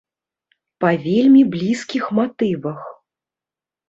Па 0.85 0.89
вельмі 1.03 1.43
блізкіх 1.55 2.03
матывах. 2.21 2.81